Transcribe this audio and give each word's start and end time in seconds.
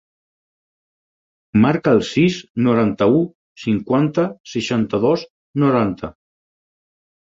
Marca 1.65 1.93
el 1.99 2.01
sis, 2.13 2.39
noranta-u, 2.69 3.23
cinquanta, 3.67 4.29
seixanta-dos, 4.57 5.31
noranta. 5.69 6.17